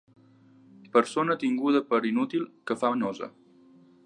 Persona 0.95 1.37
tinguda 1.45 1.83
per 1.93 2.01
inútil, 2.13 2.51
que 2.71 2.79
fa 2.85 2.95
nosa. 3.05 3.35